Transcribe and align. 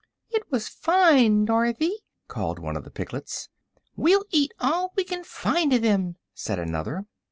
"It 0.31 0.51
was 0.51 0.67
fine, 0.67 1.45
Dorothy," 1.45 1.91
called 2.27 2.57
one 2.57 2.75
of 2.75 2.83
the 2.83 2.89
piglets. 2.89 3.49
"We'll 3.95 4.25
eat 4.31 4.51
all 4.59 4.93
we 4.97 5.03
can 5.03 5.23
find 5.23 5.71
of 5.73 5.83
them," 5.83 6.15
said 6.33 6.57
another. 6.57 7.05